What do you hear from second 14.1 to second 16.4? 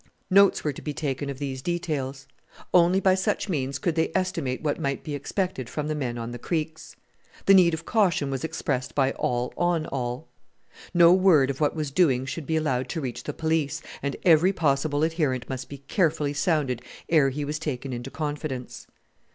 every possible adherent must be carefully